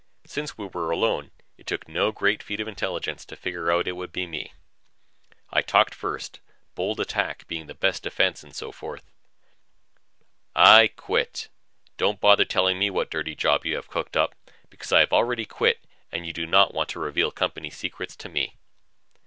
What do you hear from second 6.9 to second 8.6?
attack being the best defense and